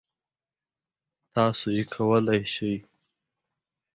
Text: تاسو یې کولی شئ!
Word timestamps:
تاسو 1.33 1.67
یې 1.75 1.83
کولی 1.93 2.41
شئ! 2.53 2.73